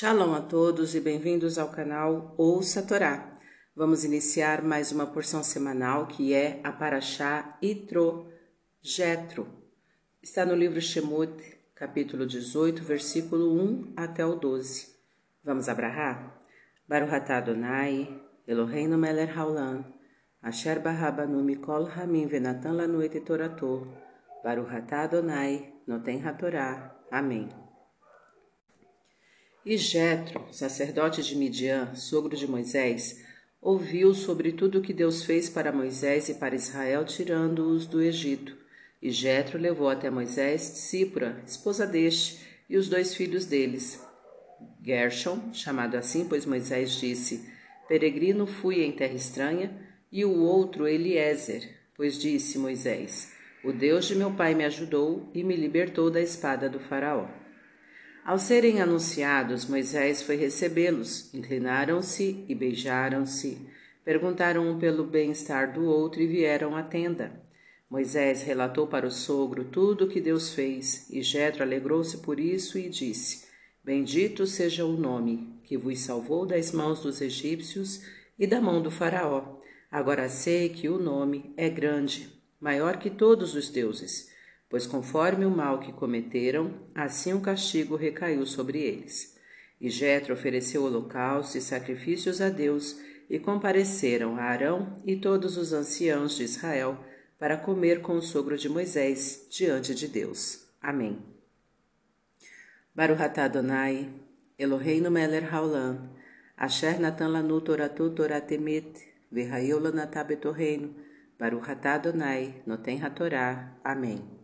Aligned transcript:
Shalom 0.00 0.32
a 0.32 0.40
todos 0.40 0.94
e 0.94 1.00
bem-vindos 1.00 1.58
ao 1.58 1.70
canal 1.70 2.32
Ouça 2.38 2.84
Torá. 2.84 3.34
Vamos 3.74 4.04
iniciar 4.04 4.62
mais 4.62 4.92
uma 4.92 5.08
porção 5.08 5.42
semanal 5.42 6.06
que 6.06 6.32
é 6.32 6.60
a 6.62 6.70
Paraxá 6.70 7.58
Itro 7.60 8.30
Jetro. 8.80 9.48
Está 10.22 10.46
no 10.46 10.54
livro 10.54 10.80
Shemot, 10.80 11.34
capítulo 11.74 12.28
18, 12.28 12.80
versículo 12.84 13.60
1 13.60 13.94
até 13.96 14.24
o 14.24 14.36
12. 14.36 14.86
Vamos 15.42 15.68
abrahar? 15.68 16.40
Baruch 16.86 17.12
atah 17.12 17.38
Adonai, 17.38 18.22
Eloheinu 18.46 18.96
melech 18.96 19.32
haolam, 19.36 19.84
asher 20.40 20.78
barabanu 20.78 21.42
mikol 21.42 21.90
hamim 21.90 22.28
venatan 22.28 22.76
lanu 22.76 23.02
et 23.02 23.18
torato, 23.24 23.88
Baruch 24.44 24.70
atah 24.70 25.02
Adonai, 25.02 25.74
noten 25.88 26.24
hatorá. 26.24 26.94
Amém. 27.10 27.67
E 29.68 29.76
Jetro, 29.76 30.46
sacerdote 30.50 31.22
de 31.22 31.36
Midian, 31.36 31.94
sogro 31.94 32.34
de 32.34 32.48
Moisés, 32.48 33.22
ouviu 33.60 34.14
sobre 34.14 34.50
tudo 34.50 34.78
o 34.78 34.80
que 34.80 34.94
Deus 34.94 35.22
fez 35.22 35.50
para 35.50 35.70
Moisés 35.70 36.30
e 36.30 36.34
para 36.36 36.54
Israel, 36.54 37.04
tirando-os 37.04 37.86
do 37.86 38.00
Egito. 38.00 38.56
E 39.02 39.10
Jetro 39.10 39.58
levou 39.58 39.90
até 39.90 40.08
Moisés 40.08 40.62
Cípora, 40.62 41.42
esposa 41.46 41.86
deste, 41.86 42.38
e 42.66 42.78
os 42.78 42.88
dois 42.88 43.14
filhos 43.14 43.44
deles. 43.44 44.02
Gershon, 44.82 45.52
chamado 45.52 45.98
assim, 45.98 46.24
pois 46.26 46.46
Moisés 46.46 46.92
disse: 46.92 47.46
Peregrino 47.86 48.46
fui 48.46 48.82
em 48.82 48.90
terra 48.90 49.16
estranha, 49.16 49.70
e 50.10 50.24
o 50.24 50.44
outro 50.44 50.88
Eliezer, 50.88 51.76
pois 51.94 52.18
disse 52.18 52.56
Moisés: 52.58 53.34
O 53.62 53.70
Deus 53.70 54.06
de 54.06 54.14
meu 54.14 54.32
pai 54.32 54.54
me 54.54 54.64
ajudou 54.64 55.30
e 55.34 55.44
me 55.44 55.54
libertou 55.54 56.10
da 56.10 56.22
espada 56.22 56.70
do 56.70 56.80
Faraó. 56.80 57.28
Ao 58.28 58.38
serem 58.38 58.82
anunciados, 58.82 59.64
Moisés 59.64 60.20
foi 60.20 60.36
recebê-los. 60.36 61.32
Inclinaram-se 61.32 62.44
e 62.46 62.54
beijaram-se. 62.54 63.56
Perguntaram 64.04 64.70
um 64.70 64.78
pelo 64.78 65.02
bem-estar 65.02 65.72
do 65.72 65.86
outro 65.86 66.20
e 66.20 66.26
vieram 66.26 66.76
à 66.76 66.82
tenda. 66.82 67.42
Moisés 67.88 68.42
relatou 68.42 68.86
para 68.86 69.06
o 69.06 69.10
sogro 69.10 69.64
tudo 69.64 70.04
o 70.04 70.08
que 70.08 70.20
Deus 70.20 70.52
fez, 70.52 71.08
e 71.08 71.22
Jetro 71.22 71.62
alegrou-se 71.62 72.18
por 72.18 72.38
isso 72.38 72.78
e 72.78 72.90
disse: 72.90 73.46
Bendito 73.82 74.46
seja 74.46 74.84
o 74.84 74.92
nome 74.92 75.58
que 75.64 75.78
vos 75.78 75.98
salvou 76.00 76.44
das 76.44 76.70
mãos 76.70 77.00
dos 77.00 77.22
egípcios 77.22 78.02
e 78.38 78.46
da 78.46 78.60
mão 78.60 78.82
do 78.82 78.90
faraó. 78.90 79.58
Agora 79.90 80.28
sei 80.28 80.68
que 80.68 80.86
o 80.86 80.98
nome 80.98 81.54
é 81.56 81.70
grande, 81.70 82.28
maior 82.60 82.98
que 82.98 83.08
todos 83.08 83.54
os 83.54 83.70
deuses 83.70 84.28
pois 84.68 84.86
conforme 84.86 85.44
o 85.44 85.50
mal 85.50 85.80
que 85.80 85.92
cometeram, 85.92 86.74
assim 86.94 87.32
o 87.32 87.40
castigo 87.40 87.96
recaiu 87.96 88.44
sobre 88.44 88.80
eles. 88.80 89.36
E 89.80 89.88
Jetro 89.88 90.34
ofereceu 90.34 90.84
holocausto 90.84 91.56
e 91.56 91.60
sacrifícios 91.60 92.40
a 92.40 92.48
Deus, 92.48 92.98
e 93.30 93.38
compareceram 93.38 94.36
a 94.36 94.44
Arão 94.44 94.94
e 95.04 95.16
todos 95.16 95.56
os 95.56 95.72
anciãos 95.72 96.36
de 96.36 96.44
Israel 96.44 96.98
para 97.38 97.56
comer 97.56 98.00
com 98.00 98.16
o 98.16 98.22
sogro 98.22 98.56
de 98.56 98.68
Moisés 98.68 99.46
diante 99.50 99.94
de 99.94 100.08
Deus. 100.08 100.66
Amém. 100.80 101.18
Baruch 102.94 103.22
atah 103.22 103.44
Adonai, 103.44 104.10
Eloheinu 104.58 105.10
melech 105.10 105.46
haolam, 105.52 106.10
asher 106.56 106.98
natan 106.98 107.28
lanu 107.28 107.60
toratu 107.60 108.10
toratemet, 108.10 108.98
v'hayol 109.30 109.80
lanatah 109.80 110.24
betorreino, 110.24 110.94
Baruch 111.38 111.70
atah 111.70 111.94
Adonai, 111.94 112.62
noten 112.66 112.98
hatorá. 113.00 113.78
Amém. 113.84 114.37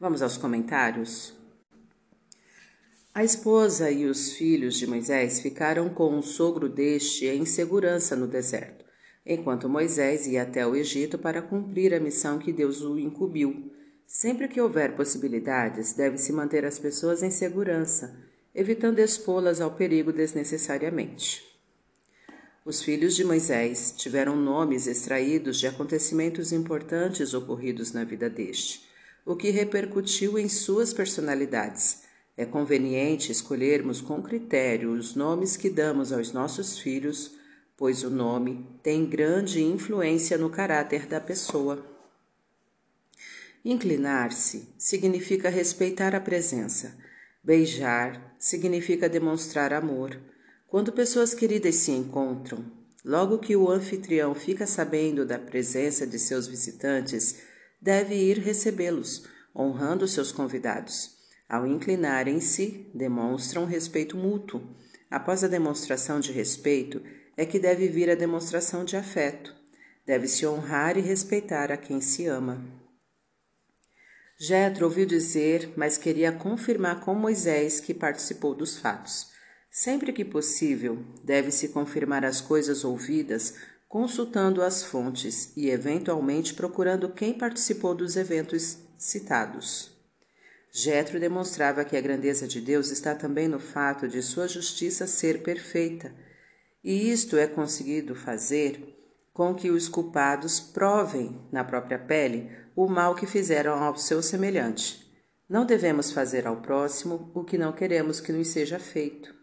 Vamos 0.00 0.22
aos 0.22 0.38
comentários? 0.38 1.34
A 3.12 3.22
esposa 3.22 3.90
e 3.90 4.06
os 4.06 4.32
filhos 4.32 4.76
de 4.76 4.86
Moisés 4.86 5.40
ficaram 5.40 5.90
com 5.90 6.18
o 6.18 6.22
sogro 6.22 6.70
deste 6.70 7.26
em 7.26 7.44
segurança 7.44 8.16
no 8.16 8.26
deserto, 8.26 8.82
enquanto 9.26 9.68
Moisés 9.68 10.26
ia 10.26 10.40
até 10.40 10.66
o 10.66 10.74
Egito 10.74 11.18
para 11.18 11.42
cumprir 11.42 11.92
a 11.92 12.00
missão 12.00 12.38
que 12.38 12.50
Deus 12.50 12.80
o 12.80 12.98
incumbiu. 12.98 13.70
Sempre 14.06 14.48
que 14.48 14.58
houver 14.58 14.96
possibilidades, 14.96 15.92
deve-se 15.92 16.32
manter 16.32 16.64
as 16.64 16.78
pessoas 16.78 17.22
em 17.22 17.30
segurança, 17.30 18.18
evitando 18.54 19.00
expô-las 19.00 19.60
ao 19.60 19.72
perigo 19.72 20.14
desnecessariamente. 20.14 21.44
Os 22.64 22.82
filhos 22.82 23.14
de 23.14 23.22
Moisés 23.22 23.92
tiveram 23.94 24.34
nomes 24.34 24.86
extraídos 24.86 25.58
de 25.58 25.66
acontecimentos 25.66 26.52
importantes 26.52 27.34
ocorridos 27.34 27.92
na 27.92 28.02
vida 28.02 28.30
deste 28.30 28.88
o 29.30 29.36
que 29.36 29.50
repercutiu 29.50 30.36
em 30.36 30.48
suas 30.48 30.92
personalidades. 30.92 32.02
É 32.36 32.44
conveniente 32.44 33.30
escolhermos 33.30 34.00
com 34.00 34.20
critério 34.20 34.90
os 34.90 35.14
nomes 35.14 35.56
que 35.56 35.70
damos 35.70 36.12
aos 36.12 36.32
nossos 36.32 36.80
filhos, 36.80 37.36
pois 37.76 38.02
o 38.02 38.10
nome 38.10 38.66
tem 38.82 39.06
grande 39.06 39.62
influência 39.62 40.36
no 40.36 40.50
caráter 40.50 41.06
da 41.06 41.20
pessoa. 41.20 41.86
Inclinar-se 43.64 44.68
significa 44.76 45.48
respeitar 45.48 46.12
a 46.12 46.20
presença. 46.20 46.98
Beijar 47.40 48.34
significa 48.36 49.08
demonstrar 49.08 49.72
amor. 49.72 50.18
Quando 50.66 50.90
pessoas 50.90 51.32
queridas 51.34 51.76
se 51.76 51.92
encontram, 51.92 52.64
logo 53.04 53.38
que 53.38 53.54
o 53.54 53.70
anfitrião 53.70 54.34
fica 54.34 54.66
sabendo 54.66 55.24
da 55.24 55.38
presença 55.38 56.04
de 56.04 56.18
seus 56.18 56.48
visitantes, 56.48 57.49
deve 57.80 58.14
ir 58.14 58.38
recebê-los, 58.38 59.24
honrando 59.54 60.06
seus 60.06 60.30
convidados. 60.32 61.18
Ao 61.48 61.66
inclinarem-se, 61.66 62.90
demonstram 62.94 63.64
respeito 63.64 64.16
mútuo. 64.16 64.62
Após 65.10 65.42
a 65.42 65.48
demonstração 65.48 66.20
de 66.20 66.30
respeito, 66.30 67.02
é 67.36 67.44
que 67.44 67.58
deve 67.58 67.88
vir 67.88 68.10
a 68.10 68.14
demonstração 68.14 68.84
de 68.84 68.96
afeto. 68.96 69.54
Deve-se 70.06 70.46
honrar 70.46 70.96
e 70.96 71.00
respeitar 71.00 71.72
a 71.72 71.76
quem 71.76 72.00
se 72.00 72.26
ama. 72.26 72.62
Jetro 74.38 74.86
ouviu 74.86 75.04
dizer, 75.04 75.72
mas 75.76 75.98
queria 75.98 76.32
confirmar 76.32 77.00
com 77.00 77.14
Moisés 77.14 77.80
que 77.80 77.92
participou 77.92 78.54
dos 78.54 78.78
fatos. 78.78 79.28
Sempre 79.70 80.12
que 80.12 80.24
possível, 80.24 81.04
deve-se 81.22 81.68
confirmar 81.68 82.24
as 82.24 82.40
coisas 82.40 82.84
ouvidas 82.84 83.54
consultando 83.90 84.62
as 84.62 84.84
fontes 84.84 85.52
e, 85.56 85.68
eventualmente, 85.68 86.54
procurando 86.54 87.08
quem 87.08 87.34
participou 87.34 87.92
dos 87.92 88.14
eventos 88.14 88.78
citados. 88.96 89.90
Jetro 90.70 91.18
demonstrava 91.18 91.84
que 91.84 91.96
a 91.96 92.00
grandeza 92.00 92.46
de 92.46 92.60
Deus 92.60 92.92
está 92.92 93.16
também 93.16 93.48
no 93.48 93.58
fato 93.58 94.06
de 94.06 94.22
sua 94.22 94.46
justiça 94.46 95.08
ser 95.08 95.42
perfeita, 95.42 96.14
e 96.84 97.10
isto 97.10 97.36
é 97.36 97.48
conseguido 97.48 98.14
fazer 98.14 98.96
com 99.32 99.56
que 99.56 99.70
os 99.70 99.88
culpados 99.88 100.60
provem 100.60 101.44
na 101.50 101.64
própria 101.64 101.98
pele 101.98 102.48
o 102.76 102.86
mal 102.86 103.16
que 103.16 103.26
fizeram 103.26 103.74
ao 103.82 103.96
seu 103.96 104.22
semelhante. 104.22 105.04
Não 105.48 105.66
devemos 105.66 106.12
fazer 106.12 106.46
ao 106.46 106.58
próximo 106.58 107.32
o 107.34 107.42
que 107.42 107.58
não 107.58 107.72
queremos 107.72 108.20
que 108.20 108.30
nos 108.30 108.46
seja 108.46 108.78
feito. 108.78 109.39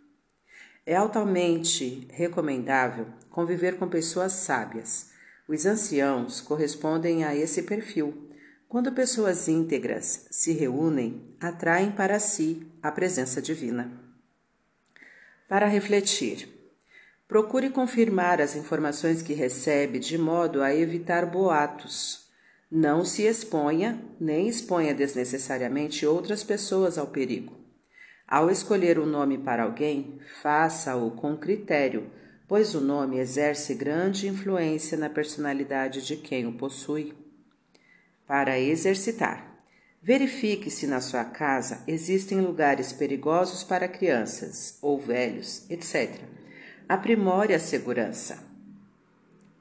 É 0.90 0.96
altamente 0.96 2.08
recomendável 2.14 3.08
conviver 3.30 3.78
com 3.78 3.90
pessoas 3.90 4.32
sábias. 4.32 5.10
Os 5.46 5.66
anciãos 5.66 6.40
correspondem 6.40 7.26
a 7.26 7.36
esse 7.36 7.64
perfil. 7.64 8.30
Quando 8.70 8.94
pessoas 8.94 9.50
íntegras 9.50 10.28
se 10.32 10.54
reúnem, 10.54 11.36
atraem 11.42 11.92
para 11.92 12.20
si 12.20 12.66
a 12.82 12.90
presença 12.90 13.42
divina. 13.42 13.92
Para 15.50 15.68
refletir, 15.68 16.48
procure 17.28 17.70
confirmar 17.70 18.40
as 18.40 18.56
informações 18.56 19.22
que 19.22 19.34
recebe 19.34 20.00
de 20.00 20.18
modo 20.18 20.62
a 20.62 20.74
evitar 20.74 21.26
boatos. 21.26 22.30
Não 22.72 23.04
se 23.04 23.24
exponha 23.24 24.02
nem 24.22 24.48
exponha 24.48 24.94
desnecessariamente 24.94 26.06
outras 26.06 26.46
pessoas 26.46 26.98
ao 26.98 27.08
perigo. 27.08 27.67
Ao 28.28 28.50
escolher 28.52 29.00
o 29.00 29.04
um 29.04 29.06
nome 29.06 29.38
para 29.38 29.64
alguém, 29.64 30.20
faça-o 30.42 31.12
com 31.12 31.38
critério, 31.38 32.12
pois 32.46 32.76
o 32.76 32.82
nome 32.82 33.20
exerce 33.20 33.74
grande 33.74 34.28
influência 34.28 34.98
na 34.98 35.10
personalidade 35.10 36.06
de 36.06 36.18
quem 36.18 36.46
o 36.46 36.52
possui. 36.52 37.14
Para 38.28 38.60
exercitar, 38.60 39.64
verifique 40.02 40.70
se 40.70 40.86
na 40.86 41.00
sua 41.00 41.24
casa 41.24 41.82
existem 41.88 42.42
lugares 42.42 42.92
perigosos 42.92 43.64
para 43.64 43.88
crianças 43.88 44.78
ou 44.82 45.00
velhos, 45.00 45.66
etc. 45.70 46.20
Aprimore 46.90 47.54
a 47.54 47.60
segurança. 47.60 48.44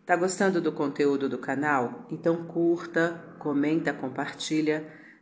Tá 0.05 0.17
gostando 0.17 0.61
do 0.61 0.73
conteúdo 0.73 1.29
do 1.29 1.39
canal? 1.39 2.05
Então 2.11 2.45
curta, 2.45 3.37
comenta, 3.39 3.93
compartilha 3.93 4.85